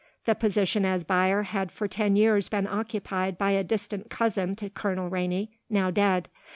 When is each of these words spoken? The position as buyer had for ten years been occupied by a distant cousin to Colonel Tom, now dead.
The 0.25 0.33
position 0.33 0.83
as 0.83 1.03
buyer 1.03 1.43
had 1.43 1.71
for 1.71 1.87
ten 1.87 2.15
years 2.15 2.49
been 2.49 2.65
occupied 2.65 3.37
by 3.37 3.51
a 3.51 3.63
distant 3.63 4.09
cousin 4.09 4.55
to 4.55 4.67
Colonel 4.67 5.11
Tom, 5.11 5.47
now 5.69 5.91
dead. 5.91 6.27